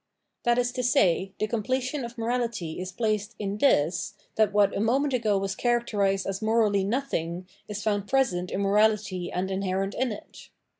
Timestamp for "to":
0.71-0.81